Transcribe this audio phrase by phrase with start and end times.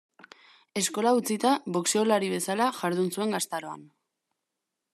[0.79, 3.85] Eskola utzita boxeolari bezala jardun zuen gaztaroan.